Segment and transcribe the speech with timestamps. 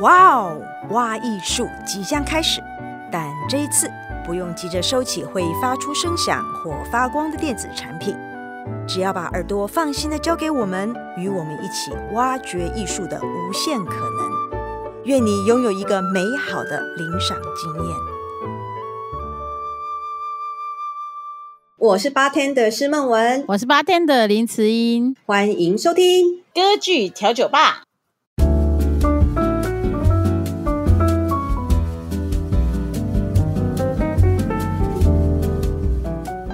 [0.00, 2.62] 哇哦，挖艺术即将开始，
[3.12, 3.90] 但这一次
[4.24, 8.16] 不用急着收起会发出声响或发光的电子产品，
[8.88, 14.30] 只要把耳朵放心的交给我们，与我们一起挖掘艺术的无限可能。
[15.04, 17.96] 愿你拥有一个美好的聆赏经验。
[21.76, 27.82] 我是八天的施梦文，我是八天的林慈英，欢迎收听歌剧调酒吧。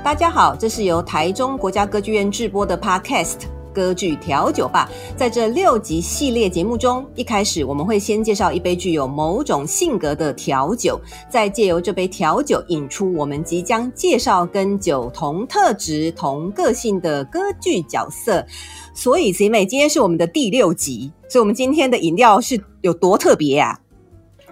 [0.06, 3.38] 大家好，这是由台中国家歌剧院制播的 Podcast。
[3.74, 18.46] 歌剧调酒吧，在这六集系列节目中，一开始我们会先介绍一杯具有某种性格的调酒，再借由这杯调酒引出我们即将介绍跟酒同特质、同个性的歌剧角色。
[18.94, 23.85] 所以，慈美，今天是我们的第六集，所以我们今天的饮料是有多特别呀、啊？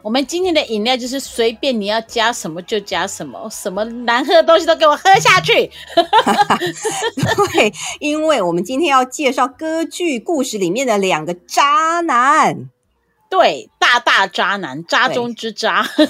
[0.05, 5.71] 我们今天的饮料就是随便你要加什么就加什么，什么难喝的东西都给我喝下去。
[7.55, 12.69] 对，因为我们今天要介绍歌剧故事里面的两个渣男。
[13.31, 15.89] 对，大大渣男，渣中之渣。
[15.97, 16.07] 对，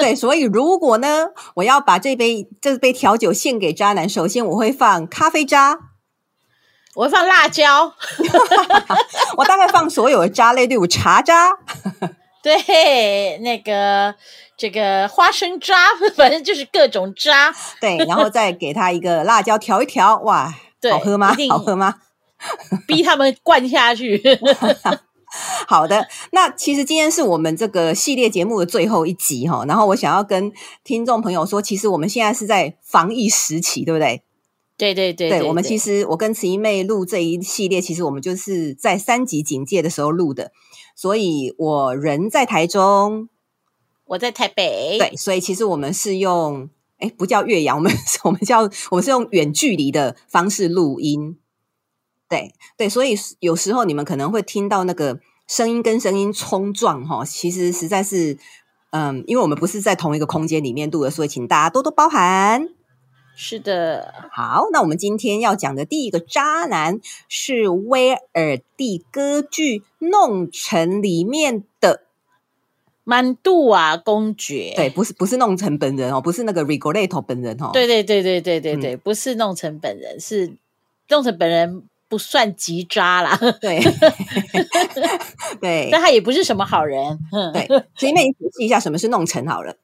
[0.00, 5.78] 对， 所以如果呢，我要把这杯这杯调酒献给渣男，首先我会放咖啡渣，
[6.96, 7.94] 我会放辣椒，
[9.38, 11.56] 我大概放所有的渣类，对，我茶渣。
[12.42, 14.14] 对，那个
[14.56, 17.54] 这个花生渣， 反正就是各种渣。
[17.80, 20.54] 对，然后再 给他一个辣椒调一调，哇，
[20.90, 21.34] 好喝吗？
[21.50, 21.96] 好喝吗？
[22.86, 24.22] 逼他们灌下去。
[25.66, 29.64] 好的，那其实今天是我们这个系列节目的最后一集哈。
[29.66, 30.50] 然后我想要跟
[30.84, 34.22] 听众朋友说，其实我们现在是在防疫时期，对不对？
[34.78, 40.52] 对对对，对，对，我们其实我跟慈姨妹录这一系列，其实我们就是在三级警戒的时候录的。
[40.98, 43.28] 所以我人在台中，
[44.04, 44.98] 我在台北。
[44.98, 46.68] 对，所以其实我们是用，
[46.98, 47.92] 哎，不叫岳阳，我们
[48.24, 51.38] 我们叫我们是用远距离的方式录音。
[52.28, 58.36] 对对，所以有时候你们可能会听到那个声音跟声音冲撞，哈，其实实在是，
[58.90, 62.70] 嗯，因为我们不是在同一个空间里面录的，所以请大家多多包涵。
[63.40, 72.02] 是的，好，那我们今天要讲的第一个渣男是威尔第歌剧《弄臣》里面的
[73.04, 74.72] 曼杜瓦公爵。
[74.74, 77.70] 对，不是不是弄臣本人哦，不是那个 Rigoletto 本人哦。
[77.72, 80.52] 对对对对对对对，嗯、不是弄臣本人，是
[81.08, 83.38] 弄臣本人不算极渣啦。
[83.62, 83.80] 对
[85.62, 87.16] 对，但他也不是什么好人。
[87.54, 89.76] 对，所以那你解释一下什么是弄臣好了。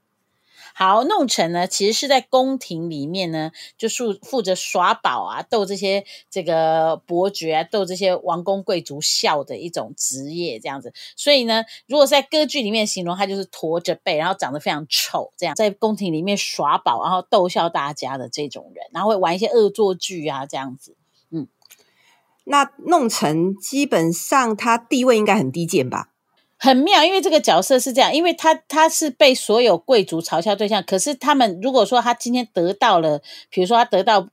[0.77, 10.93] 好，弄臣呢，其实是在宫廷里面呢，就负负责耍宝啊，逗这些这个伯爵啊，逗这些王公贵族笑的一种职业，这样子。
[11.15, 20.97] 所以呢，如果在歌剧里面形容他，就是驼着背，然后长得非常丑，这样在宫廷里面耍宝，然后逗笑大家的这种人，然后会玩一些恶作剧啊，这样子。
[21.31, 21.47] 嗯，
[22.43, 26.14] 那弄臣基本上他地位应该很低贱吧？
[26.56, 33.20] 很妙，因为这个角色是这样，因为他他是被所有贵族嘲笑对象，可是他们如果说他今天得到了，
[33.50, 34.28] 比如说他得到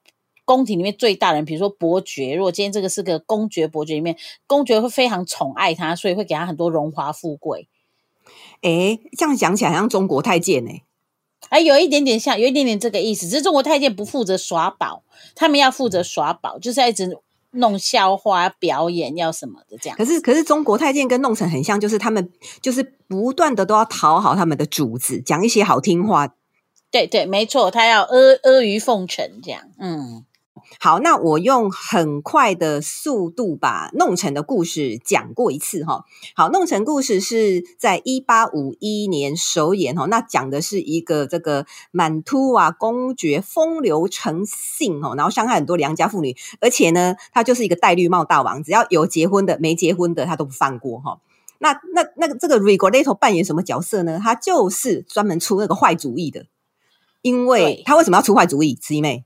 [0.46, 4.16] 宫廷里面最大人，比如说伯爵，如果今天这个是个公爵伯爵里面，
[4.48, 7.68] 公爵会非常宠爱他，所以会给他很多荣华富贵。
[8.62, 10.84] 诶，这样讲起来像中国太监诶，
[11.50, 15.04] 哎，有一点点像，有一点点这个意思，只是中国太监不负责耍宝，
[15.36, 17.18] 他们要负责耍宝，就是要一直。
[17.52, 22.32] 弄校花表演要什么的这样，可是可是中国太监跟弄臣很像，就是他们
[22.62, 26.34] 就是不断的都要讨好他们的主子，讲一些好听话。
[26.90, 28.08] 对对，没错，他要阿
[28.44, 30.26] 阿谀奉承这样，嗯。
[30.84, 36.06] 好，那我用很快的速度把弄成的故事讲过一次哈。
[36.36, 40.08] 好，弄成故事是在一八五一年首演哈。
[40.08, 51.20] 那讲的是一个这个满突啊公爵风流成性哦，然后伤害很多良家妇女，而且呢，他就是一个戴绿帽大王，只要有结婚的、没结婚的，他都不放过哈。
[51.60, 54.20] 那那那个这个 Rigoletto 扮演什么角色呢？
[54.20, 56.48] 他就是专门出那个坏主意的，
[57.22, 58.74] 因为他为什么要出坏主意？
[58.74, 59.26] 慈妹。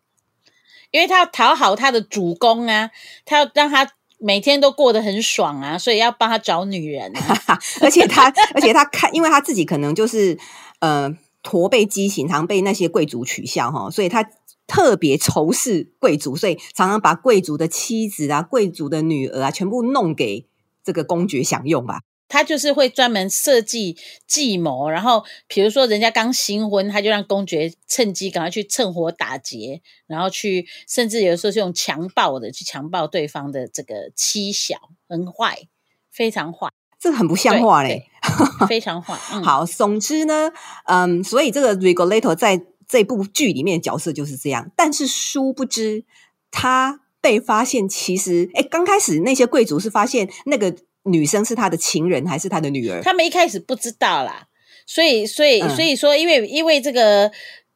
[0.95, 2.89] 因为他要讨好他的主公啊，
[3.25, 3.85] 他要让他
[4.17, 7.59] 每天都过得很爽啊，所以要帮他找女人啊。
[7.83, 10.39] 而且他， 而且他看，因为他自己可能就是
[10.79, 11.13] 呃
[11.43, 14.25] 驼背畸形，常被那些贵族取笑哈，所以他
[14.67, 20.47] 特别仇视贵族，所以常常把贵族的妻子啊、贵族的女儿啊，全部弄给
[20.81, 21.99] 这个公爵享用吧。
[22.27, 34.77] 他就是会专门设计计谋，然后比如说人家刚新婚，他就让公爵趁机赶快去趁火打劫，然后去甚至有的时候是用强暴的去强暴对方的这个妻小，
[35.07, 35.67] 很坏，
[36.11, 36.69] 非常坏，
[36.99, 38.09] 这很不像话嘞。
[38.67, 39.15] 非常坏。
[39.31, 40.51] 嗯、好，总之呢，
[40.85, 44.71] 嗯，所以这个 Rigoletto 在这部剧里面的角色就是这样。
[44.75, 46.05] 但是殊不知，
[46.49, 50.75] 他被发现，其实，哎，刚开始那些贵族是发现那个
[51.05, 53.01] 女生是他的情人还是他的女儿？
[53.01, 54.47] 他们一开始不知道啦。
[54.85, 57.31] 所以，所以，所以说，因为，因为这个。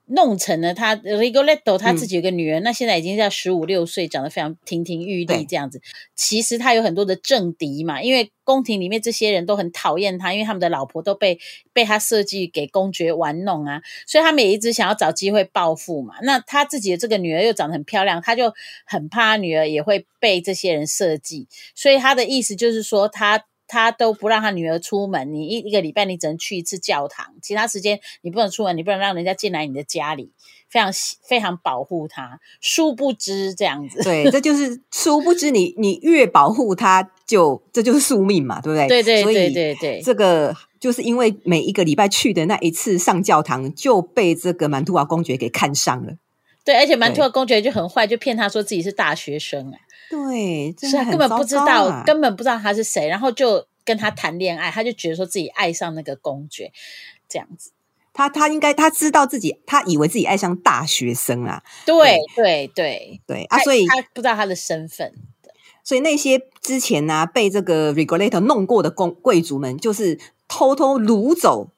[0.09, 5.81] 弄成了他 Rigoletto 他自己有个女儿，嗯、那现在已经在十五六岁，长得非常亭亭玉立这样子。
[6.15, 11.39] 其实他有很多的政敌嘛，因为宫廷里面这些人都很讨厌他，因为他们的老婆都被
[11.73, 16.15] 被他设计给公爵玩弄啊，所以他们也一直想要找机会报复嘛。
[16.23, 18.53] 那他自己的这个女儿又长得很漂亮，他就
[18.85, 23.45] 很怕女儿也会被这些人设计，所以他的意思就是说他。
[23.69, 30.31] 他都不让他女儿出门，你一一个礼拜你只能去一次教堂，其他时间你不能出门，你不能让人家进来你的家里，
[30.67, 30.91] 非常
[31.25, 32.39] 非常保护他。
[32.59, 38.87] 殊不知这样子，对，这就是殊不知你你越保护他就，就这就是宿命嘛，对不对？
[38.87, 46.13] 对对对对对，这个就是因为每一个礼拜去的那一次上教堂，就被这个满图瓦公爵给看上了。
[46.65, 49.77] 对，而且满图瓦公爵就很坏，就骗他说自己是大学生啊。
[50.09, 56.71] 对，是啊，根本不知道，根本不知道他是谁，然后就跟他谈恋爱，他就觉得说自己爱上那个公爵，
[57.27, 57.71] 这样子。
[58.11, 61.63] 他他应该他知道自己，他以为自己爱上大学生啊。
[61.85, 65.13] 对对对对啊，所以他不知道他的身份。
[65.83, 71.71] 所以那些之前呢、啊、被这个 regulator 弄过的公贵族们，就是偷偷掳走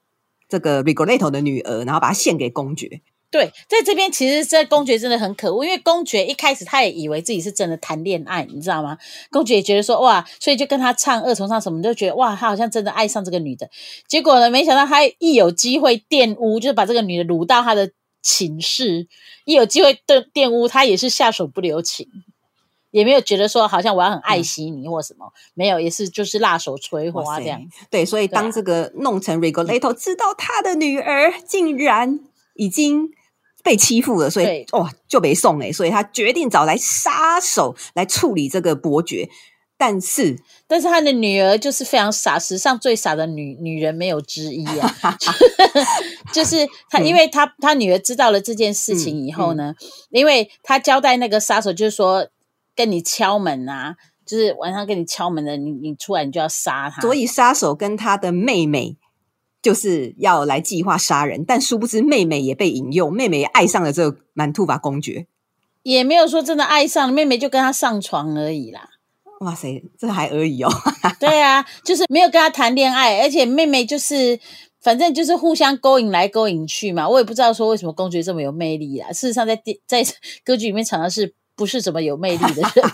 [0.49, 3.01] 这个 regulator 的女儿，然后把她献给公爵。
[3.31, 8.97] 对，在这边其实这公爵真的很可恶，因为公爵一开始他也以为自己是真的谈恋爱，你知道吗？
[9.31, 13.69] 公爵也觉得说哇，所以就跟他唱二重唱什么，就觉得哇，他好像真的爱上这个女的。
[14.05, 17.89] 结果呢，没想到他一有机会玷污，就是把这个女的掳到他的
[18.21, 19.07] 寝室，
[19.45, 22.05] 一有机会玷玷污，他也是下手不留情，
[22.89, 27.61] 也没有觉得说好像我要很爱惜你或什么，嗯、没有，也是就是辣手摧花这样。
[27.89, 32.19] 对，所以当这个弄成 Rigoletto 知道他的女儿竟然
[32.55, 33.13] 已经。
[33.63, 39.29] 被欺负了，所以对哇就没送哎，所以他决定找来杀手来处理这个伯爵。
[39.77, 40.37] 但是，
[40.67, 45.17] 但是他的女儿就是非常傻，史上最傻的女女人没有之一啊！
[46.31, 52.27] 就是他，因为他他女儿知道了这件事情以后呢，嗯嗯、因为他交代那个杀手，就是说
[52.75, 57.01] 跟你敲门啊，就是晚上跟你敲门的，你你出来你就要杀他。
[57.01, 58.97] 所以杀手跟他的妹妹。
[59.61, 65.27] 就是要来计划杀人，但殊不知妹妹也被引诱，妹妹也爱上了这个满兔法公爵，
[65.83, 68.89] 也没有说真的爱上，妹妹就跟他上床而已啦。
[69.41, 70.69] 哇塞，这还而已哦。
[71.19, 74.39] 对啊，就是没有跟他谈恋爱，而且妹妹就是
[74.81, 77.09] 反正就是互相勾引来勾引去嘛。
[77.09, 79.07] 我也不知道说为什么公爵这么有魅力啦。
[79.11, 79.55] 事实上在，
[79.87, 80.13] 在在
[80.45, 82.91] 歌剧里面，常常是不是怎么有魅力的人。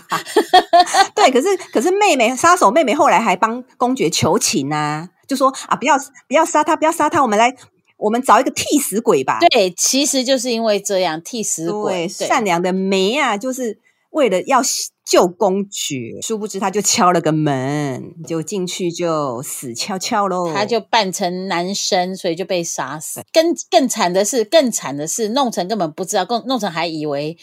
[1.14, 5.10] 对，可是可是妹妹杀手妹妹后来还帮公爵求情啊。
[5.28, 5.94] 就说啊，不要
[6.26, 7.54] 不要杀他，不要杀他，我们来，
[7.98, 9.38] 我们找一个替死鬼吧。
[9.50, 13.78] 对，其实就是因为这样，替死鬼，善良的梅啊，就是
[14.10, 14.62] 为了要
[15.04, 20.50] 救公爵，殊不知他就敲了个门，就进去就死翘翘喽。
[20.52, 23.20] 他就扮成男生，所以就被杀死。
[23.30, 27.36] 更更惨的是，更惨的是，弄成根本不知道，弄弄成还以为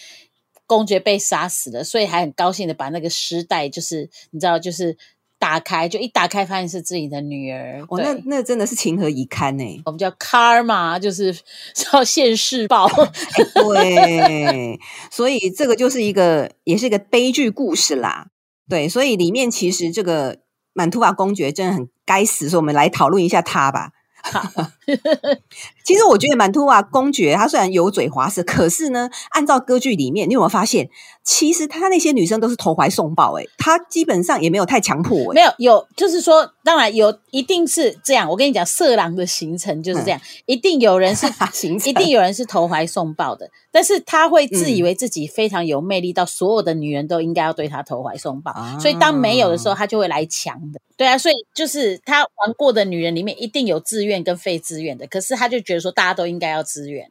[0.65, 4.97] 公爵被杀死了，所以还很高兴的把那个尸袋，就是你知道，就是。
[5.37, 7.85] 打开就一打开，发现是自己的女儿。
[7.89, 9.81] 哦，那那真的是情何以堪呢？
[9.85, 11.35] 我们叫 karma，就是
[11.75, 12.89] 叫现世报。
[13.53, 14.79] 对，
[15.11, 18.27] 所以这个就是一个，也是一个悲剧故事啦。
[18.67, 20.37] 对，所以里面其实这个
[20.73, 23.91] 满图瓦公爵真的很该死，所以我们来讨论一下他吧。
[25.85, 30.89] 其实我觉得满图瓦公爵他虽然油嘴滑舌，可是呢，按照歌剧里面，你有没有发现，
[31.25, 38.29] 其实他那些女生都是投怀送抱，诶，他基本上也没有太强迫，诶，没有，有就是说，当然有，一定是这样。
[38.29, 41.25] 我跟你讲，色狼的行程就是这样，嗯、一定有人是
[41.89, 50.79] 一定有人是投怀送抱的，但是他会自以为自己非常有魅力，到所有的女人都应该要对他投怀送抱，嗯、所以当没有的时候，他就会来强的。
[50.95, 55.05] 对啊，所以就是他玩过的女人里面，一定有自愿跟非自愿的。
[55.07, 57.09] 可是他就觉得说，大家都应该要自愿。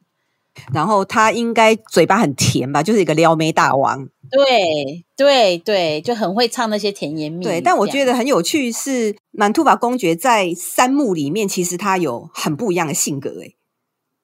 [0.73, 4.09] 然后他应该嘴巴很甜吧，就是一个撩妹大王。
[4.31, 7.45] 对对对，就很会唱那些甜言蜜语。
[7.45, 13.31] 对，但我觉得很有趣是，满兔法公爵在三幕里面，其实他有很不一样的性格。
[13.41, 13.57] 诶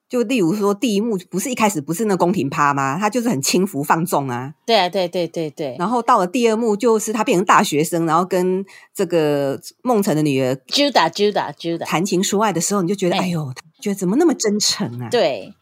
[0.09, 2.97] 就例如说，第一幕不是一开始不是那宫廷趴吗？
[2.99, 4.53] 他就是很轻浮放纵啊。
[4.65, 5.77] 对啊，对对对对。
[5.79, 15.07] 然后到了第二幕，就是他变成大学生，然后跟这个梦辰的女儿 Juda Juda Juda 谈情说爱的时候，你就觉得，哎呦，他觉得怎么那么真诚啊？
[15.09, 15.53] 对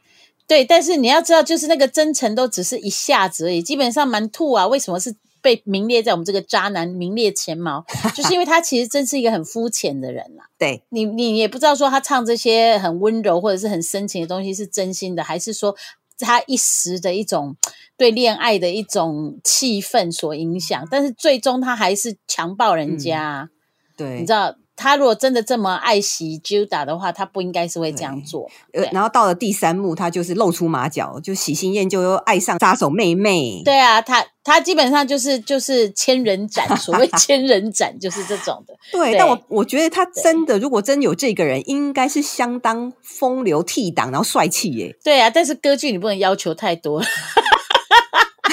[0.49, 3.61] 对，但是你要知道，就是那个真诚都只是一下子而已。
[3.61, 10.45] 基本上，蛮吐啊，为什么是被名列在我们这个渣男名列前茅，就是因为他其实真是一个很肤浅的人啦。
[10.57, 15.75] 对，你，你也不知道说他唱这些很温柔或者是很深情的东西是真心的，还是说
[16.17, 17.55] 他一时的一种
[17.95, 23.47] 对恋爱的一种气氛所影响，但是最终他还是强暴人家。
[23.47, 23.49] 嗯、
[23.95, 24.55] 对，你知道。
[24.79, 28.49] 他如果真的这么爱惜 Juda 的话，他不应该是会这样做。
[28.71, 33.61] 呃，然后到了第三幕，他就是露出马脚，就喜新厌旧又爱上杀手妹妹。
[33.65, 38.73] 对啊，他他基本上就是就是千人斩，所谓千人斩就是这种的。
[38.93, 44.95] 对， 对，但我我觉得他真的，如果真有这个人，应该是相当风流倜傥，然后帅气耶。
[45.03, 47.03] 对啊，但是歌剧你不能要求太多。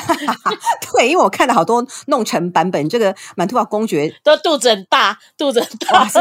[0.93, 6.19] 对，因为我看了好多弄成版本，这个满图瓦公爵 都肚子很大，肚子很大，是，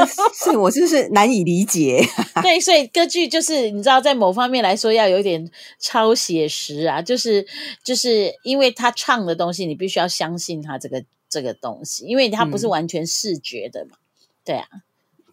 [0.51, 2.04] 是我就是难以理解。
[2.42, 5.50] 对，所以歌剧就是你知道，在某方面来说要有点
[5.80, 7.46] 超写实啊，就是
[7.84, 13.98] 就是因为他唱的东西，你必须要相信他这个这个东西，因为他不是完全视觉的嘛。
[13.98, 14.68] 嗯、对啊。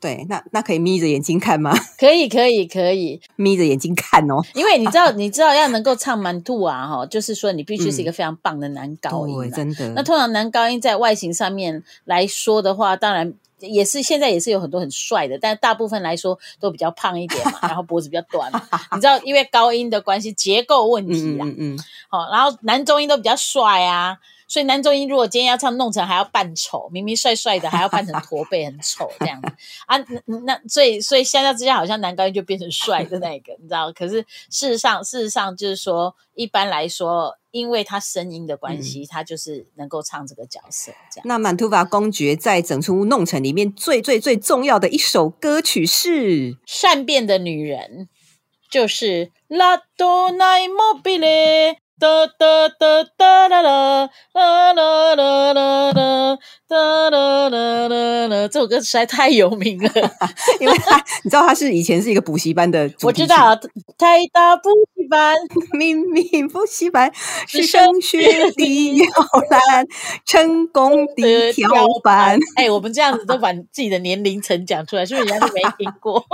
[0.03, 1.73] 对，那那可以眯着眼睛看吗？
[1.97, 4.43] 可以，可以，可以 眯着眼睛看哦。
[4.53, 9.89] 因为你知道， 你知道要能够唱满兔啊，哈，就是说你必须是一个非常棒的男高音，嗯，真的。
[9.91, 18.61] 那通常男高音在外形上面来说的话，当然也是现在也是有很多很帅的，但大部分来说都比较胖一点嘛，然后脖子比较短嘛。
[18.93, 21.45] 你知道，因为高音的关系，结构问题啦。
[21.47, 21.79] 嗯嗯，嗯。
[22.09, 24.19] 好，然后男中音都比较帅啊。
[24.53, 29.49] 所以男中音如果今天要唱弄成还要扮丑， 明明帅帅的还要扮成驼背很丑这样子
[29.89, 33.91] 啊，那那所以所以相较之下好像男高音就变成帅的那个，你知道？
[33.93, 40.93] 可是事实上事实上就是说，一般来说，因为他声音的关系，嗯、他就是能够唱这个角色。
[41.11, 41.25] 这样。
[41.27, 48.09] 那曼图法公爵在整出弄成里面最最最重要的一首歌曲是《善变的女人》，
[48.71, 51.75] 就是《La Donna Immobile》。
[52.03, 56.37] 哒哒哒哒啦啦啦啦啦啦啦
[56.69, 59.89] 哒啦啦啦啦，这首歌实在太有名了，
[60.59, 63.55] 因为他你知道他是以前是一个补习班的，我知道
[63.97, 65.37] 台大补习班，
[65.79, 67.09] 明明补习班
[67.47, 69.07] 是升学的摇
[69.49, 69.87] 篮，
[70.27, 71.69] 成功的跳
[72.03, 72.37] 板。
[72.57, 76.21] 哎，我们这样子都把自己的年龄层讲出来，是不是人家都没听过？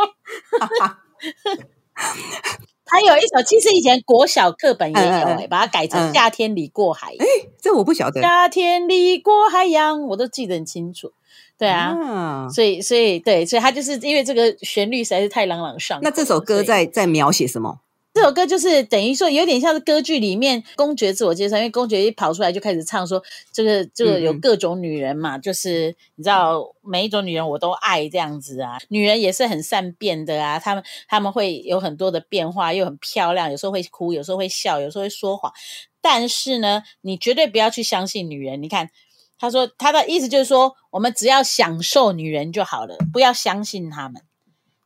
[2.91, 7.19] 还有一首，其实以前国小课本也有、欸，哎、嗯，把它改成《夏天里过海洋》。
[7.23, 8.21] 哎、嗯，这我不晓得。
[8.21, 11.13] 夏天里过海洋，我都记得很清楚。
[11.59, 16.03] 对啊，嗯、所以，所以，对，所以他就是因为这个旋律实在是太朗朗上口。
[16.05, 17.81] 那这首歌在在描写什么？
[18.15, 23.23] 这首歌就是等于说有点像是歌剧里面公爵自我介绍，因为公爵一跑出来就开始唱说，
[23.53, 35.53] 这个这个有各种女人嘛，嗯、就是你知道每一种女人我都爱这样子啊，女人也是很善变的啊，她们她们会有很多的变化，又很漂亮，有时候会哭，有时候会笑，有时候会说谎，
[36.01, 38.61] 但是呢，你绝对不要去相信女人。
[38.61, 38.91] 你看
[39.39, 44.23] 他说他的意思就是说，我们只要享受女人就好了，不要相信她们，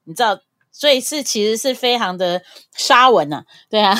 [0.04, 0.38] 你知道。
[0.72, 2.42] 所以是其实是非常的
[2.74, 3.94] 沙文呐、啊，对啊，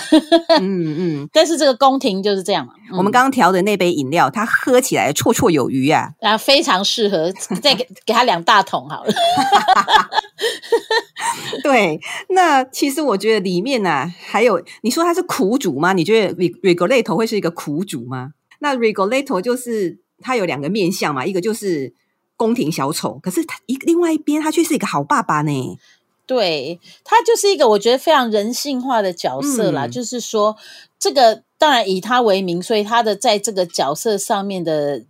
[0.61, 2.73] 嗯嗯，但是这个宫廷就是这样嘛。
[2.97, 9.13] 我们刚刚调的那杯饮料，它喝起来绰绰有余啊，啊，非常适合，再给给他两大桶好了。
[11.63, 12.01] 对，
[12.31, 15.93] 那其实我觉得里面呢、啊，还有你说他是苦主吗？
[15.93, 18.31] 你觉得 Rigoletto 会是一个苦主吗？
[18.61, 21.93] 那 Rigoletto 就是他有两个面相嘛，一个就是
[22.37, 25.79] 宫廷小丑，可是他一另外一边他却是一个好爸爸呢。
[26.25, 29.87] 对，他就是一个我觉得非常人性化的角色啦。
[29.87, 30.57] 嗯、就是说，
[30.99, 35.03] 这个当然以他为名，所以他的在这个角色上面的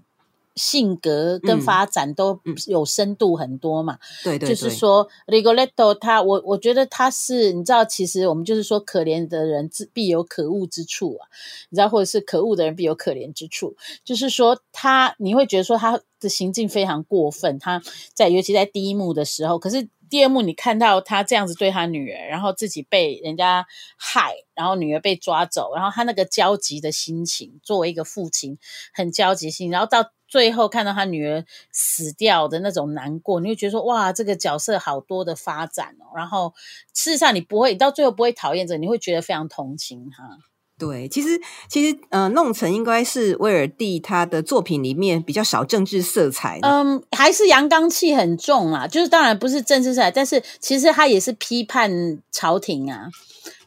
[0.56, 3.98] 性格跟发展都有深度很多嘛。
[4.24, 11.28] 对对、嗯，就是说，Rigoletto 他，我我觉得他是，你知道，其实我们就是说，可怜的人必有可恶之处啊，
[11.68, 17.82] 你知道，或者是可恶的人必有可怜之处，就是说他，你会觉得说他的行径非常过分，他
[18.14, 19.86] 在尤其在第一幕的时候，可是。
[20.12, 23.66] 第二幕，你看到他这样子对他女儿，然后自己被人家
[23.96, 28.58] 害，然后女儿被抓走，然后他那个焦急的心情，作为一个父亲
[28.92, 36.12] 很焦急心，然后到最后看到他女儿死掉的那种难过，你会觉得说哇，这个角色好多的发展哦。
[36.14, 36.52] 然后
[36.92, 40.51] 事实上你不会，到最后不会讨厌这，你会觉得非常同情他。
[40.82, 46.58] 对，其实其实，呃，弄成应该是威尔第他的作品里面比较少政治色彩。
[46.62, 48.84] 嗯，还是阳刚气很重啊。
[48.88, 53.06] 就是当然不是政治色彩，但是其实他也是批判朝廷啊。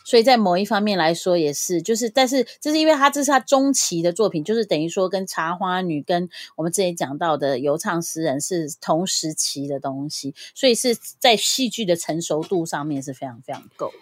[0.03, 13.93] 所以在某一方面来说也是，就是但是这是因为他这是他中期的作品，就是等于说跟茶花女跟我们之前讲到的游唱诗人是同时期的东西，所以是在戏剧的成熟度上面是非常非常够的。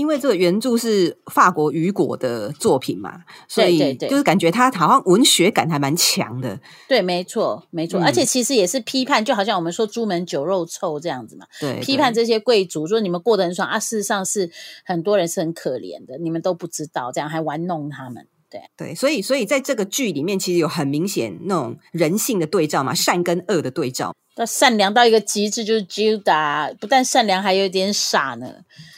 [0.00, 6.58] 因为这个原著是法国雨果的作品嘛，所以就是感觉他好像文学感还蛮强的。
[6.88, 11.44] 对，没错，没错，嗯、而且其实也是批判，就好像我们说朱门酒肉臭这样子嘛。
[11.60, 14.50] 对，对，批判这些贵族说你们过得很爽啊，事实上是
[14.86, 18.26] 很多人是很可怜的，你们都不知道，这样还玩弄他们。
[18.50, 24.12] 对对，所以所以在这个剧里面，其实有很明显那种人性的对照嘛，善跟恶的对照。
[24.36, 28.54] 那善良到一个极致，就是 Gilda 不但善良，还有点傻呢。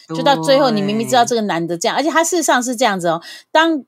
[0.09, 3.23] 就到最后，你明明知道这个男的这样，而且他事实上是这样子哦。
[3.51, 3.85] 当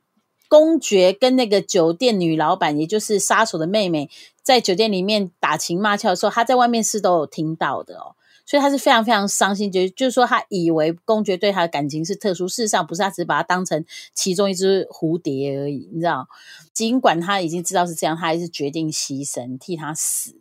[0.49, 4.11] 公爵跟那个酒店女老板，也就是杀手的妹妹，
[4.43, 8.17] 在酒店里面打情骂俏的时候，他在外面是都有听到的哦。
[8.47, 13.85] 所以他是非常非常伤心，就就是说他以为公爵对他的感情是特殊，事实上不是，他只是把他当成
[14.15, 16.29] 其中一只蝴蝶而已，你知道？
[16.73, 20.37] 尽管他已经知道是这样，他还是决定牺牲替他死，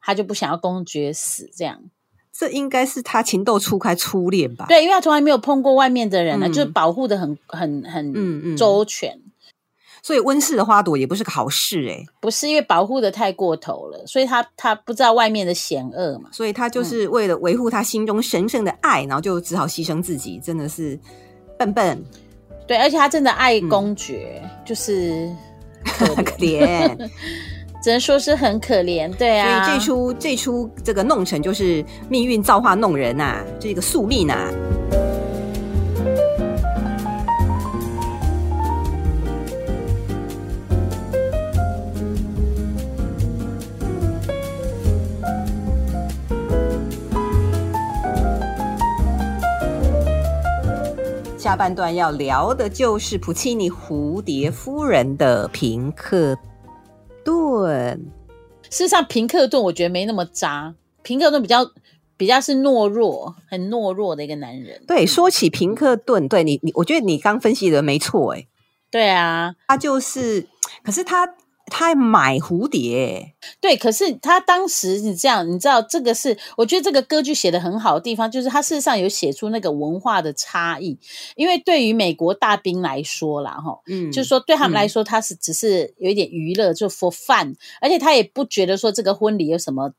[0.00, 1.50] 他就不想要公爵死。
[1.56, 1.84] 这样，
[2.32, 4.66] 这应该是他情窦初开初恋吧？
[4.68, 9.10] 对，因为他从来没有碰过外面的人呢，嗯、就是保护的很很很周全。
[9.12, 9.25] 嗯嗯
[10.06, 20.96] 所以温室的花朵也不是个好事诶、欸、不是因为保护的太过头了，所以他他不知道外面的险恶嘛，所以他就是为了维护他心中神圣的爱，嗯、然后就只好牺牲自己，真的是
[21.58, 22.00] 笨笨。
[22.68, 25.28] 对，而且他真的爱公爵，嗯、就是
[25.84, 26.06] 可
[26.38, 26.96] 怜，
[27.82, 29.12] 只能说是很可怜。
[29.16, 34.52] 对啊，所以这出这出这个弄臣就是命运造化弄人呐、啊，这个宿命呐、啊。
[51.56, 56.36] 下半段要聊的就是普契尼《蝴蝶夫人》的平克
[57.24, 57.98] 顿。
[58.68, 60.74] 事实上，平克顿我觉得没那么渣。
[61.02, 61.66] 平克顿比较
[62.18, 64.84] 比较是懦弱，很懦弱的一个男人。
[64.86, 68.46] 对，说起平克顿，对你你，我觉得你刚分析的没错，哎，
[68.90, 70.46] 对啊，他就是，
[70.84, 71.36] 可是他。
[71.66, 80.98] 他还买蝴蝶，对，可是他当时你这样，你知道这个是，我觉得这个歌剧写的很好的地方，就是他事实上有写出那个文化的差异，
[81.34, 89.92] 因为对于美国大兵来说啦，哈，嗯，就是说对他们来说，他是只是有一点娱乐，就 for fun，而且他也不觉得说这个婚礼有什么。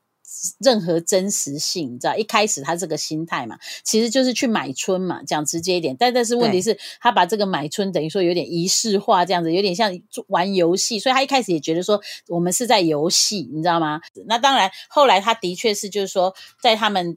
[0.60, 2.14] 任何真实性，你知道？
[2.16, 5.96] 一开始他这个心态嘛，其实就是去买春嘛，讲直接一点。
[5.98, 9.90] 但但是问题是，他把这个买春等于说有点仪式化，这样子有点像
[10.28, 14.00] 玩游戏，所以他一开始也觉得说我们是在游戏，你知道吗？
[14.26, 17.16] 那当然，后来他的确是就是说，在他们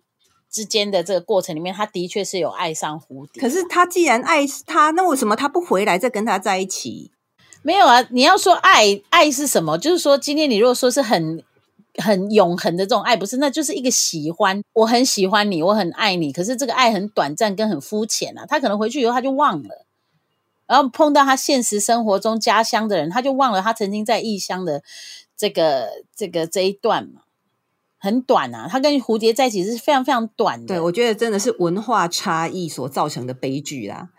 [0.50, 3.42] 之间的这个过程里面，他的确是有爱上蝴蝶。
[3.42, 7.12] 可是他既然爱他，那为什么他不回来再跟他在一起？
[7.62, 9.78] 没有啊，你要说爱爱是什么？
[9.78, 11.44] 就是说，今天你如果说是很。
[11.96, 14.64] 很永恒的这种爱，不是，那就是一个喜欢。
[14.74, 16.32] 我很喜欢你，我很爱你。
[16.32, 18.46] 可是这个爱很短暂，跟很肤浅啊。
[18.48, 19.86] 他可能回去以后他就忘了，
[20.68, 24.82] 然后碰到他现实生活中家乡的人，他就忘了他曾经在异乡的
[25.36, 27.24] 这个这个这一段嘛，
[27.98, 28.68] 很短啊。
[28.70, 30.68] 他跟蝴蝶在一起是非常非常短的。
[30.68, 34.10] 对，我觉得真的是文化差异所造成的悲剧啦。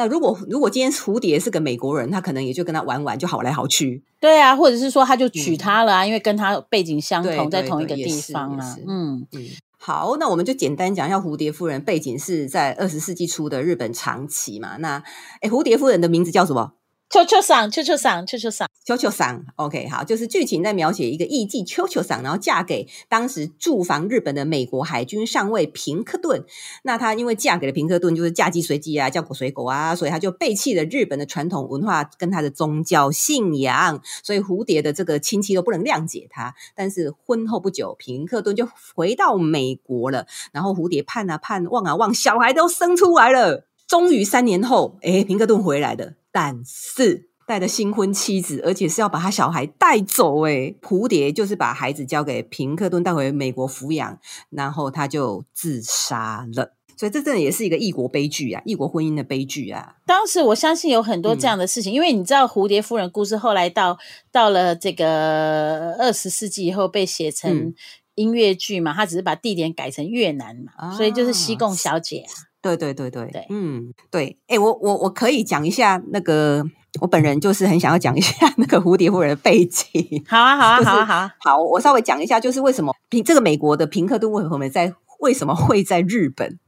[0.00, 4.02] 那如果如果今天蝴蝶是个美国人，他可能也就跟他玩玩，就好来好去。
[4.18, 8.76] 对啊，或者是说他就娶她了啊，嗯、因为跟他背景相同，在同一个地方啊。
[8.88, 9.44] 嗯嗯。
[9.76, 14.78] 好，那我们就简单讲一下蝴蝶夫人背景是在二十世纪初的日本长崎嘛。
[14.78, 15.02] 那
[15.42, 16.72] 哎，蝴蝶夫人的名字叫什么？
[17.10, 19.44] 秋秋桑，秋秋桑，秋秋桑，秋秋桑。
[19.56, 26.44] OK，好，就是剧情在描写一个艺妓秋秋桑，然后嫁给当时驻防日本的美国海军上尉平克顿。
[26.84, 34.00] 那她因为嫁给了平克顿，就是嫁鸡随鸡啊，叫狗随狗啊，所以她就背弃了日本的传统文化跟她的宗教信仰。
[34.22, 36.54] 所以蝴蝶的这个亲戚都不能谅解她。
[36.76, 40.28] 但是婚后不久，平克顿就回到美国了。
[40.52, 43.66] 然后蝴蝶盼啊盼，望啊望，小孩都生出来了。
[43.88, 46.12] 终于三年后，诶，平克顿回来了。
[46.32, 50.40] 但是带着新婚妻子，而且是要把他小孩带走。
[50.42, 54.18] 诶，蝴蝶就是把孩子交给平克顿带回美国抚养，
[54.50, 56.74] 然后他就自杀了。
[56.96, 59.96] 所以这真的也是一个异国悲剧啊，异国婚姻的悲剧啊。
[60.04, 63.98] 当时我相信有很多这样的事情，嗯、因为你知道蝴蝶夫人故事后来到
[64.30, 67.72] 到了这个二十世纪以后被写成
[68.16, 72.49] 音乐剧嘛，他、嗯、只是把地点改成越南嘛，啊、所以就是西贡小姐啊。
[72.62, 76.62] 对对对对对，嗯，对，哎，我我我可以讲一下那个，
[77.00, 80.22] 我本人就是很想要讲一下那个蝴蝶夫人的背景。
[80.28, 86.58] 好啊，好啊， 好啊，好啊，好，我稍微讲一下，就是为什么平这个美国的平克顿为什么在为什么会在日本？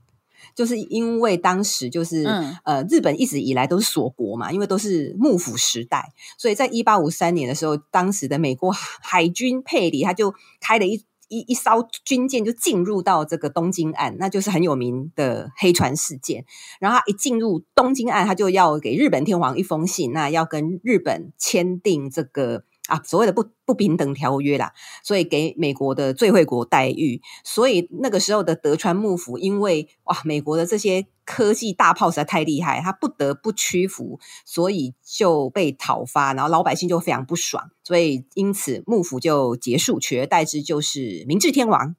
[0.54, 11.04] 就是因为当时就是、嗯、呃，日本一直以来都是锁国嘛，因为都是幕府时代，所以在一八五三年的时候，当时的美国海军佩里他就开了一。
[11.32, 16.44] 一一艘军舰就进入到这个东京岸，那就是很有名的黑船事件。
[16.78, 22.64] 然后他一进入东京岸，他就要给日本天皇一封信，那要跟日本签订这个。
[22.88, 24.72] 啊，所谓的不不平等条约啦，
[25.04, 27.22] 所以给美国的最惠国待遇。
[27.44, 41.94] 所以那个时候的德川幕府，因为哇，美国的这些科技大炮实在太厉害，他不得不屈服，所以就被讨伐，然后老百姓就非常不爽，所以因此幕府就结束，取而代之就是明治天王，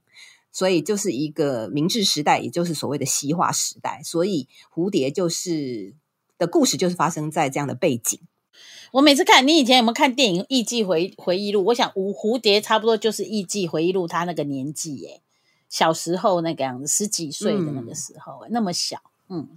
[0.51, 4.01] 所以就是一个明治时代，也就是所谓的西化时代。
[4.03, 5.93] 所以蝴蝶就是
[6.37, 8.19] 的故事，就是发生在这样的背景。
[8.91, 11.61] 我每次看你以前有没有看电影《艺伎回回忆录》？
[11.63, 15.23] 我想五蝴蝶差不多就是《艺伎回忆录》他那个年纪耶，
[15.67, 19.01] 小时候那个样子，十几岁的那个时候，嗯、那么小，
[19.33, 19.49] 嗯，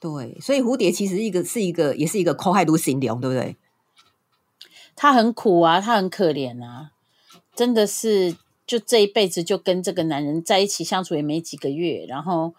[0.00, 3.56] 对，所以蝴蝶其实一个是一个，也是一个苦海都行龙，对不对？
[4.96, 6.90] 他很苦啊，他很可怜啊，
[7.54, 12.54] 真的是就这一辈子就跟这个男人在一起相处也没几个月，然后。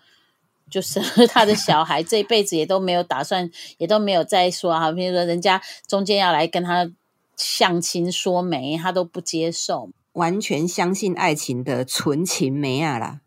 [0.69, 4.89] 就是他的小孩这一辈子也都没有打算，也都没有再说啊。
[4.89, 6.89] 比如说，人家中间要来跟他
[7.35, 13.20] 相亲说媒，他都不接受，完全相信爱情的纯情媒啊啦。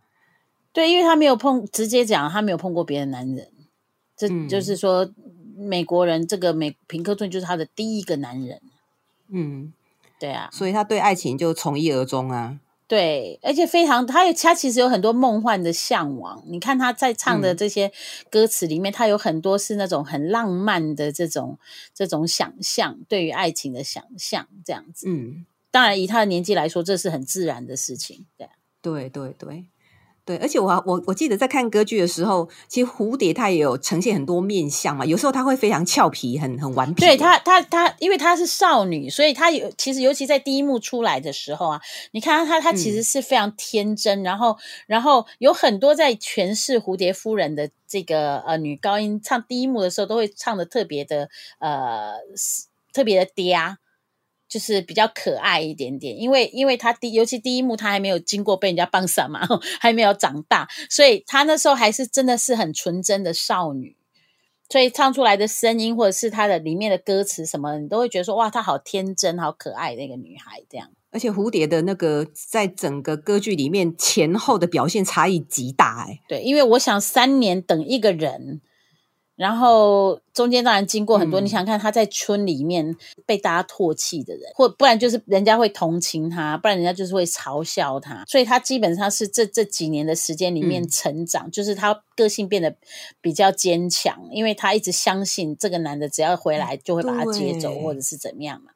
[0.75, 3.49] 对，因为他没有碰，直接讲他没有碰过别的男人。
[4.17, 5.15] 这就是说，嗯、
[5.57, 8.61] 美国人这个美平克顿就是他的第一个男人。
[9.29, 9.73] 嗯，
[10.19, 12.59] 对啊，所以他对爱情就从一而终啊。
[12.87, 16.43] 对，而且非常，他有他其实有很多梦幻的向往。
[16.47, 17.91] 你看他在唱的这些
[18.31, 21.59] 歌词里面，他、嗯、有很多是那种很浪漫的这种
[21.95, 25.09] 这种想象，对于爱情的想象，这样子。
[25.09, 28.27] 嗯，当然以他的年纪来说，这是很自然的事情。
[28.37, 28.49] 对，
[28.83, 29.65] 对，对，对。
[30.27, 35.05] 对，而且我我我记得在看歌剧的时候，其实蝴蝶它也有呈现很多面相嘛。
[35.05, 37.03] 有时候它会非常俏皮，很很顽皮。
[37.03, 41.81] 对它，它它，因为她是少女，所以她有其实尤其在第一幕出来的时候啊，
[42.13, 44.57] 你看她她其实是非常天真，嗯、然后
[44.87, 52.15] 然后有很多在诠释蝴蝶夫人的这个呃女高音唱第一幕的时候，都会唱的特别的呃
[52.95, 53.77] 特别的嗲。
[54.55, 59.41] 就是比较可爱一点点，因为因为他第尤其第一幕他还没有经过被人家棒杀嘛，
[59.81, 63.97] 还没有长大，所以他那时候还是真的是很纯真的少女，
[64.69, 70.89] 所以唱出来的声音或者是他的里面的歌词什么，你都会觉得说哇，她好天真，好可爱那个女孩这样。
[71.11, 78.61] 而且蝴蝶的那个在整个歌剧里面前后的表现差异极大哎，对，因为我想三年等一个人。
[79.37, 92.77] 然后中间当然经过很多，嗯、你想看他在村里面被大家唾弃的人，或不然就是人家会同情他，不然人家就是会嘲笑他，所以他基本上是这这几年的时间里面成长，嗯、就是他个性变得
[93.21, 98.71] 比较坚强，因为他一直相信这个男的只要回来就会把他接走，或者是怎么样嘛。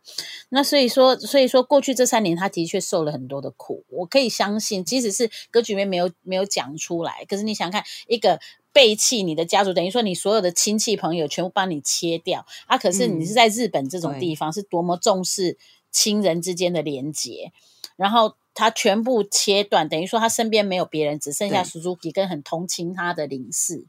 [0.49, 8.41] 那所以说，所以说过去这三年他的确受了很多的苦，我可以相信，即使是歌曲里面没有没有讲出来，可是你想看一个。
[8.79, 12.79] 背弃你的家族，等于说你所有的亲戚朋友全部帮你切掉啊！
[12.79, 15.59] 可是你是在日本这种地方，是多么重视
[15.91, 17.51] 亲人之间的连结，
[17.97, 23.85] 然后他全部切断，等于说他身边没有别人，只剩下 Suzuki 跟很同情他的林氏，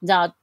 [0.00, 0.34] 你知道，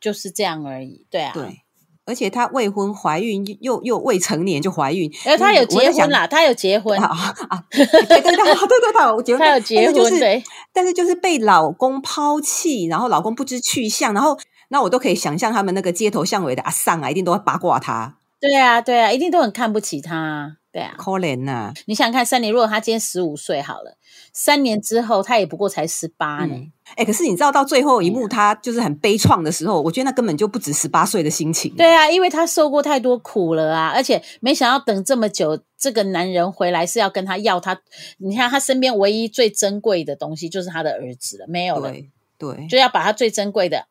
[0.00, 1.04] 就是这样而已。
[1.10, 1.32] 对啊。
[1.34, 1.62] 对
[2.08, 7.06] 而且她未婚怀孕又又未成年就怀孕，而她有结婚啦，她有结婚啊
[7.50, 7.62] 啊！
[7.70, 10.42] 对对对，对对对，我结婚，她有结婚，就是对，
[10.72, 14.38] 但是就是被老公抛弃，然后老公不知去向，然后
[14.70, 18.16] 那我都可以想象他们那个街头巷尾的阿桑啊，一定都会八卦她。
[18.40, 20.56] 对啊，对啊，一定都很看不起她。
[20.72, 21.72] 对啊，可怜呐！
[21.86, 23.97] 你想想看，三年，如果她今天十五岁好了，
[24.40, 26.54] 三年之后他也不过才十八呢。
[26.94, 31.74] 哎、可是你知道到最后一幕，他就是很悲怆的时候，我觉得那根本就不止十八岁的心情。
[31.74, 37.80] 对啊，因为他受过太多苦了啊，而且没想到等这么久，这个男人回来是要跟他要他。
[38.18, 43.86] 你看他身边唯一最珍贵的东西就是他的儿子了，没有了，对，对就要把他最珍贵的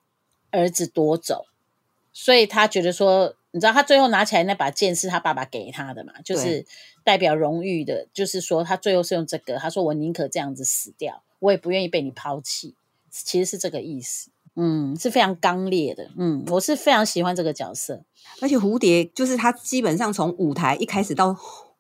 [0.52, 1.44] 儿子夺走，
[2.14, 3.34] 所以他觉得说。
[3.52, 6.14] 你知道他最后拿起来那把剑是他爸爸给他的嘛？
[6.24, 6.66] 就是
[7.04, 9.58] 代表荣誉的，就是说他最后是用这个。
[9.58, 12.76] 他说：“我宁可这样子死掉，我也不愿意被你抛弃。”
[13.10, 14.30] 其实是这个意思。
[14.56, 16.10] 嗯，是非常刚烈的。
[16.18, 18.04] 嗯，我是非常喜欢这个角色。
[18.42, 21.36] 而且蝴蝶就是他基本上从舞台一开始到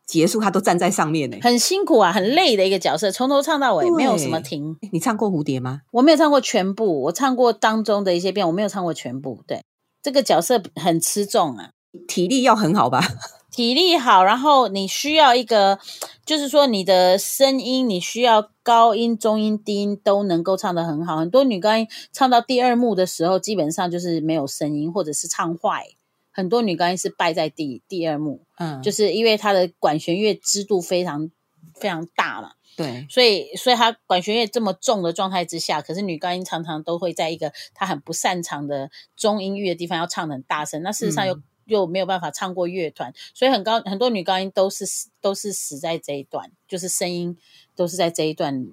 [0.06, 4.78] 结束，他都站在上面呢，很辛苦啊，很累的一个角色，从头唱到尾，没有什么停。
[4.92, 5.82] 你唱过蝴蝶吗？
[5.92, 9.44] 我没有唱过全部，我唱过当中的一些遍，我没有唱过全部。
[9.46, 9.62] 对。
[10.08, 11.72] 这个角色很吃重啊，
[12.08, 13.02] 体力要很好吧？
[13.52, 15.78] 体力好，然后你需要一个，
[16.26, 21.18] 就是说你的声音，你需要高音、中音、低音都能够唱得很好。
[21.18, 25.84] 很多女高音唱到第二幕的时候，基本上就是没有声音，或者是唱坏。
[26.32, 31.30] 很多女高音是败在第第二幕，嗯，就是因为她的管弦乐支度非常
[31.76, 32.54] 非常大嘛。
[32.76, 44.86] 对，所以所以他管弦乐这么重的状态之下，可是女高音常常都会在一个她很不擅长的中音域的地方要唱得很大声，那事实上又、嗯、又没有办法唱过乐团，所以很高很多女高音都是
[45.20, 47.36] 都是死在这一段，就是声音
[47.76, 48.68] 都是在这一段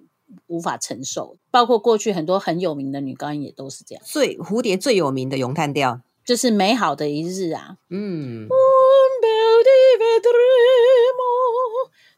[0.49, 4.05] 无法承受，包括过去很多很有名的女高音也都是这样。
[4.05, 8.49] 最蝴蝶最有名的咏叹调就是美好的一日啊，嗯。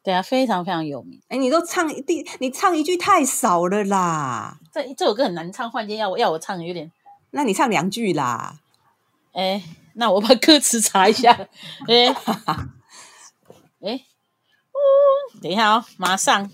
[0.06, 1.20] 对啊，非常非常有名。
[1.26, 4.56] 哎，你都唱一第，你唱一句太少了啦。
[4.72, 6.92] 这这首歌很难唱，换间要我要我唱有点。
[7.30, 8.60] 那你唱两句啦。
[9.32, 9.60] 哎，
[9.94, 11.32] 那我把歌词查一下。
[11.88, 12.06] 哎，
[13.82, 14.04] 哎，
[15.42, 16.52] 等一下哦，马上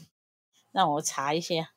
[0.70, 1.72] 让我查一下。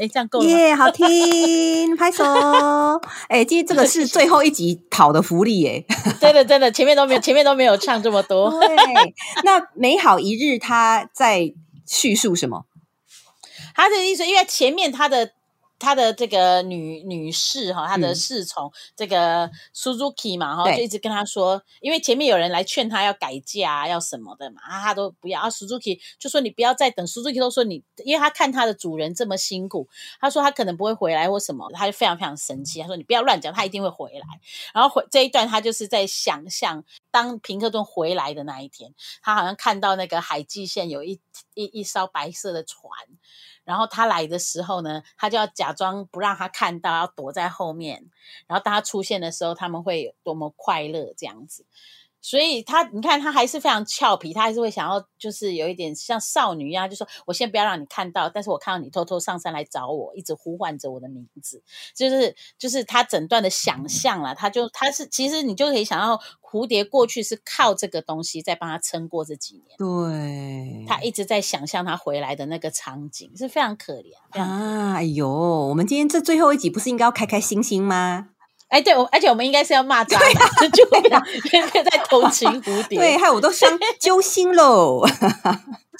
[0.00, 2.24] 哎，这样够了耶，yeah, 好听，拍手。
[3.28, 5.84] 哎，今天这个是最后一集讨的福利耶，
[6.18, 8.50] 真的真的，前面都没有，前面都没有唱这么多。
[8.60, 8.76] 对，
[9.44, 11.52] 那美好一日，他在
[11.86, 12.64] 叙述什么？
[13.74, 15.32] 他的意思，因为前面他的。
[15.80, 25.50] 他的这个女女士哈，他的侍从、嗯、这个 Suzuki 嘛哈，就一直跟他说，因为前面有人来劝他要改嫁要什么的嘛，啊，他都不要啊。
[25.50, 29.88] Suzuki 就说你不要再等，Suzuki 都说你，因为他看他的主人这么辛苦，
[30.20, 34.26] 他说他可能不会回来或什么，他就非常非常生气，他说你不要乱讲，他一定会回来。
[34.74, 41.18] 然后回这一段，他就是在想象当平克顿回来的那一天，他好像看到那个海基线有一
[41.54, 42.90] 一一艘白色的船。
[43.62, 48.10] 然后他来的时候呢，他就要假假装不让他看到，要躲在后面。
[48.48, 51.64] 然后当他出现的时候，他们会有多么快乐这样子。
[52.22, 61.62] 所以他，你看他还是非常俏皮，他还是会想要，就是有一点像少女一样，就说我先不要让你看到，但是我看到你偷偷上山来找我，一直呼唤着我的名字，
[61.94, 74.94] 就是就是他整段的想象啦，他就他是其实你就可以想到蝴蝶过去是靠这个东西在帮他撑过这几年，对，他一直在想象他回来的那个场景，是非常可怜啊！
[74.94, 78.30] 哎呦，我们今天这最后一集不是应该要开开心心吗？
[78.70, 82.98] 哎，对，我而且我们应该是要骂脏话，就偏偏在同情蝴蝶。
[82.98, 83.68] 对，害我都伤
[84.00, 85.04] 揪心喽。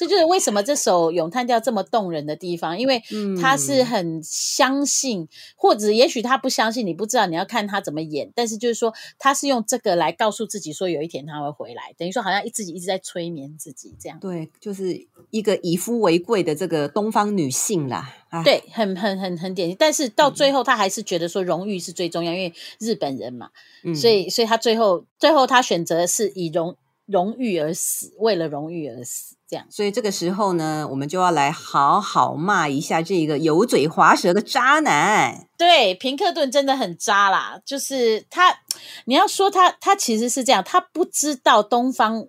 [0.00, 3.02] 这就是为什么这首咏叹调这么动人的地方，因为
[3.38, 14.18] 他是很相信，嗯、或者也许他不相信，你不知道你要看他怎么演，但是就是说他是用这个来告诉自己说有一天他会回来，等于说好像自己一直在催眠自己这样。
[14.18, 18.16] 对，就是一个以夫为贵的这个东方女性啦。
[18.42, 23.50] 对，很很很很典型，但是到最后他还是觉得说荣誉是最重要，嗯、因为日本人嘛，
[23.84, 26.76] 嗯、所以所以他最后最后他选择是以荣
[27.10, 29.36] 荣誉而死，为了荣誉而死。
[29.48, 35.48] 这样，所以这个时候呢，我们就要来好好骂一下这个油嘴滑舌的渣男。
[35.58, 38.60] 对，平克顿真的很渣啦，就是他，
[39.06, 42.28] 你要说他，他其实是这样，他不知道东方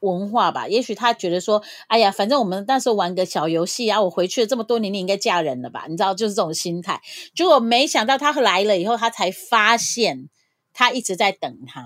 [0.00, 0.66] 文化吧？
[0.66, 5.84] 也许他觉得说，哎呀，反正我们那时候玩个小游戏啊，我回去了这么多年，你应该嫁人了吧？
[5.90, 7.02] 你知道，就是这种心态。
[7.34, 10.30] 结果没想到他来了以后，他才发现
[10.72, 11.84] 他一直在等他。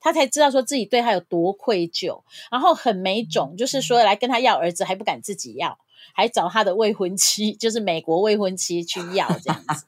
[0.00, 5.78] 他才知道说自己对他有多愧疚，然后很没种，就是说来跟他要儿子还不敢自己要，
[6.14, 9.86] 还找他的未婚妻，就是美国未婚妻去要这样子。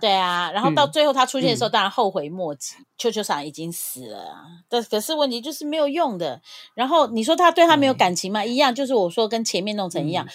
[0.00, 2.76] 对啊，然后到最后他出现的时候，当然后悔莫及。
[2.96, 6.40] 秋秋桑已经死了啊，但可是问题就是没有用的。
[6.74, 8.42] 然后你说他对他没有感情吗？
[8.42, 10.26] 一样，就是我说跟前面弄成一样，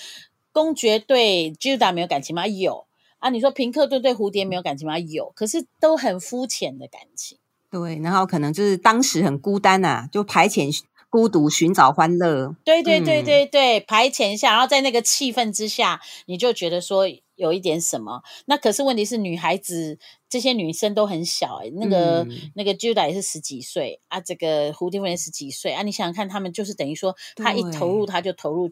[0.51, 2.45] 公爵对 Gilda 没有感情吗？
[2.45, 2.85] 有
[3.17, 3.29] 啊。
[3.31, 4.99] 你说平克顿对蝴蝶没有感情吗？
[4.99, 7.39] 有，可是都很肤浅的感情。
[7.71, 10.75] 对，然后可能就是当时很孤单呐、啊，就排遣
[11.09, 12.55] 孤独，寻找欢乐。
[12.63, 17.05] 对对对对对，嗯、排遣一下，然后在那个气氛之下，你就觉得说
[17.35, 18.21] 有一点什么。
[18.45, 28.71] 那可是问题是，女孩子这些女生都很小诶，那个、嗯、那个 Juda 也是十几岁啊，这个蝴蝶夫人十几岁啊，你想想看，他们就是等于说，他一投入，他就投入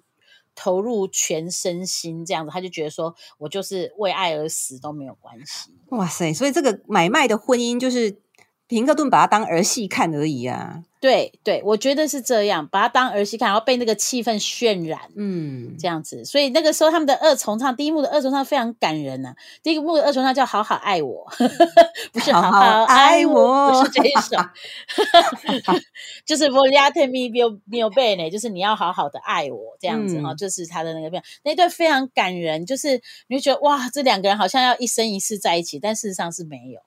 [0.53, 5.71] 投入全身心这样子，他就觉得说我就是为爱而死都没有关系。
[5.89, 8.19] 哇塞，所以这个买卖的婚姻就是。
[8.67, 10.83] 平克顿把他当儿戏看而已啊。
[10.99, 16.25] 对对，我觉得是这样，把它当儿戏看，然后被那个气氛渲染，嗯，这样子。
[16.25, 19.35] 所以那个时候他们的二重唱，第一幕的二重唱非常感人呐、啊。
[19.61, 21.27] 第一幕的二重唱叫《好好爱我》，
[22.11, 24.37] 不是好好爱我，不是这一首
[26.25, 27.29] 就是 Vogliate mi
[27.69, 36.81] mio bene，就是你要好好的爱我，这样子哈，就、嗯、是他的那个片，那一段非常感人，就是你会觉得哇，这两个人好像要一生一世在一起，但事实上是没有。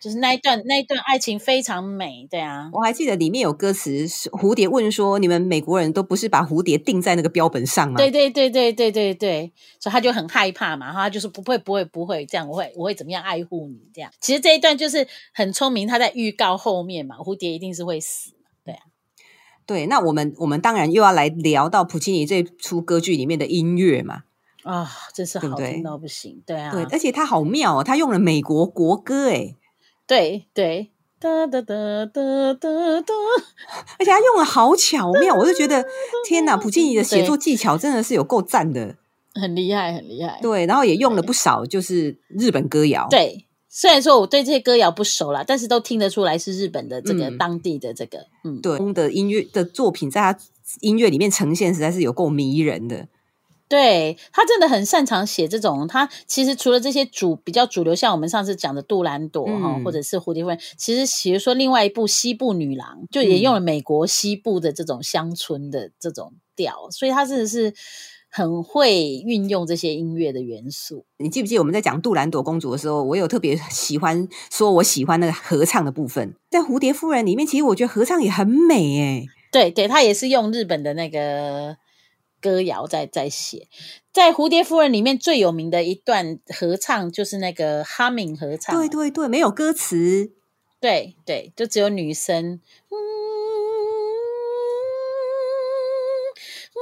[0.00, 14.10] 就是那一段，那一段爱情非常美，对啊，我还记得里面有歌词，蝴蝶问说：“你们美国人都不是把蝴蝶定在那个标本上吗？”对对对对对对对，所以他就很害怕嘛，他就是不会不会不会这样，我会我会怎么样爱护你这样。
[14.20, 18.32] 其实这一段就是很聪明，他在预告后面嘛，蝴蝶一定是会死，
[18.64, 18.80] 对啊。
[19.64, 24.22] 对，那我们我们当然又要来聊到普契尼这出歌剧里面的音乐嘛，
[24.62, 29.56] 啊、哦，真是好听到不行，对，对，对啊，对，而且他好妙哦，他用了美国国歌诶
[30.06, 32.68] 对对，哒哒哒哒哒
[33.00, 33.14] 哒，
[33.98, 35.84] 而且他用的好巧妙，我就觉得
[36.24, 38.96] 天哪，普契尼的写作技巧真的是有够赞的，
[39.34, 40.38] 很厉害，很厉害。
[40.40, 43.06] 对，然后也用了不少就是日本歌谣。
[43.10, 50.38] 对，虽然说我对这些歌谣不熟啦，但是都听得出来是日本的这个当地的这个，嗯，对，的音乐的作品在他
[50.80, 53.08] 音乐里面呈现，实在是有够迷人的。
[53.68, 67.74] 对，他真的很擅长写这种，他其实除了这些主比较主流，像我们上次讲的杜兰朵哈、嗯，或者是蝴蝶夫人，其实比如说另外一部《西部女郎》，就也用了美国西部的这种乡村的这种调，所以他真的是
[68.30, 71.04] 很会运用这些音乐的元素。
[71.18, 79.26] 你记不记得我们在讲杜兰朵公主的时候，我有特别喜欢说我喜欢那个合唱的部分，在蝴蝶夫人里面，其实我觉得合唱也很美哎。
[79.50, 81.76] 对对，他也是用日本的那个。
[82.40, 83.68] 歌谣在在写，
[84.12, 90.32] 在《蝴蝶夫人》里面最有名的一段合唱就是那个 humming 合唱，对对对，没有歌词，
[90.80, 92.96] 对对，就只有女生，嗯
[96.74, 96.78] 嗯，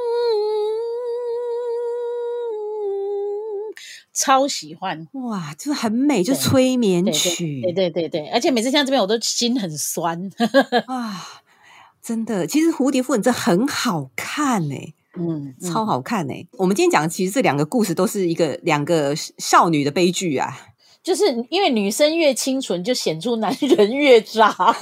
[4.12, 5.06] 超喜欢。
[5.12, 10.30] 哇，就是很美，就催眠曲，对对对对，对，而且每次听到这边我都心很酸。
[10.88, 11.42] 啊，
[12.02, 14.94] 真的，其实《蝴蝶夫人》这很好看哎、欸。
[15.16, 16.48] 嗯，超好看哎、欸！
[16.53, 20.57] 我们今天讲的其实这两个故事都是一个两个少女的悲剧啊，
[21.03, 24.55] 就是因为女生越清纯，就显出男人越渣。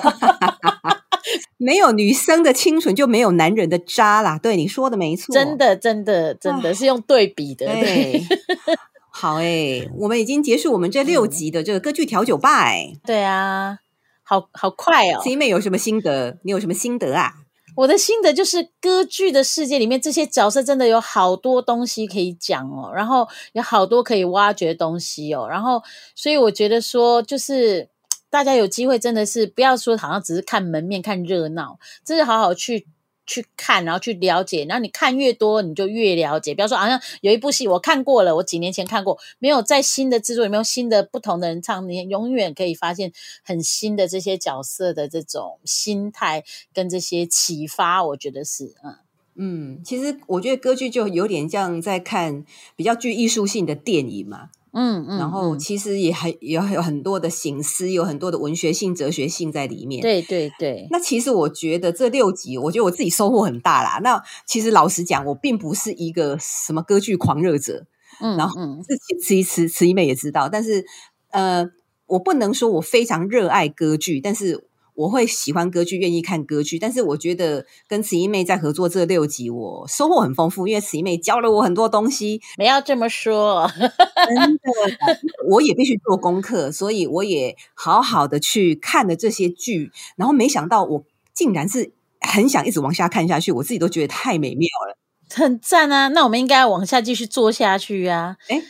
[1.57, 4.37] 没有女生的清纯，就没有男人的渣啦。
[4.37, 7.66] 对，你说的没错，真的，真的，真的是用对比的。
[7.66, 8.25] 对，
[9.09, 13.01] 好哎、欸，我们已经结束我们这六集的这个歌剧调酒吧哎、欸。
[13.07, 13.79] 对啊，
[14.25, 15.21] 好好快哦。
[15.23, 16.38] 慈姨妹有什么心得？
[16.42, 17.35] 你有什么心得啊？
[17.76, 25.82] 我的心得就是，歌剧的世界里面，这些角色真的有好多东西可以讲哦，然后有好多可以挖掘东西哦，然后
[26.14, 27.88] 所以我觉得说，就是
[28.28, 32.87] 大家有机会真的是不要说好像只是看门面看热闹，真的好好去。
[33.33, 36.55] 去看，然后去了解，然后你看越多，你就越了解。
[36.55, 43.11] 比方说，好像有一部戏我看过了，我几年前看过，没有在新的制作里面有新的不同的人唱，你永远可以发现
[43.42, 48.05] 很新的这些角色的这种心态跟这些启发。
[48.05, 48.97] 我觉得是，嗯
[49.35, 52.45] 嗯，其实我觉得歌剧就有点像在看
[52.77, 54.51] 比较具艺术性的电影嘛。
[54.72, 60.00] 嗯嗯，然后其实也还也有很多的省思，有很多的文学性、哲学性在里面。
[60.02, 60.87] 对对对。
[60.90, 64.00] 那其实我觉得这六集，我觉得我自己收获很大啦。
[64.02, 67.87] 那其实老实讲，我并不是一个什么歌剧狂热者。
[68.20, 70.85] 嗯，然后自己慈一慈慈姨妹也知道，但是
[71.30, 71.70] 呃，
[72.06, 74.68] 我不能说我非常热爱歌剧，但是。
[75.03, 82.41] 我会喜欢歌剧，愿意看歌剧，但是我觉得跟慈姨妹在合作这六集，我收获很丰富，因为慈姨妹教了我很多东西。
[82.57, 94.97] 不要这么说，真的，我也必须做功课，所以我也好好的去看了这些剧，然后没想到我竟然是很想一直往下看下去，我自己都觉得太美妙了，
[95.35, 96.09] 很赞啊！
[96.09, 98.37] 那我们应该要往下继续做下去啊！
[98.49, 98.62] 诶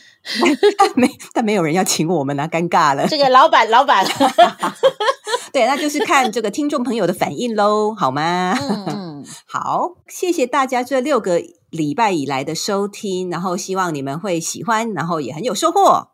[0.95, 3.05] 没，但没有人要请我们啊，尴尬了。
[3.07, 4.05] 这个老板，老板。
[5.53, 8.57] 对，那就是看这个听众朋友的反应喽，好吗？
[8.59, 11.39] 嗯， 好，谢谢大家这六个
[11.69, 16.07] 礼拜以来的收听，然后希望你们会喜欢，然后也很有收获。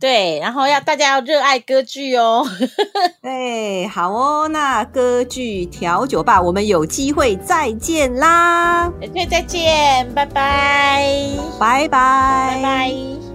[0.00, 2.44] 对，然后要大家要热爱歌剧哦。
[3.22, 8.90] 对，好哦，那歌剧调酒吧，我们有机会再见啦！
[9.00, 11.06] 有机会再见，拜拜，
[11.60, 13.29] 拜拜，拜拜。